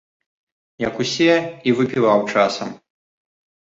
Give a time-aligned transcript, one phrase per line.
[0.87, 1.29] Як усе,
[1.69, 2.69] і выпіваў часам.